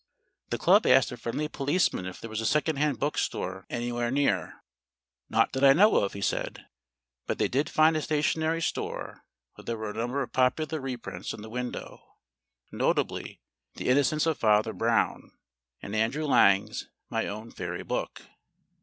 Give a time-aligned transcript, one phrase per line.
[0.49, 4.63] The club asked a friendly policeman if there were a second hand bookstore anywhere near.
[5.29, 6.65] "Not that I know of," he said.
[7.27, 11.35] But they did find a stationery store where there were a number of popular reprints
[11.35, 12.17] in the window,
[12.71, 13.41] notably
[13.75, 15.33] "The Innocence of Father Brown,"
[15.83, 18.23] and Andrew Lang's "My Own Fairy Book."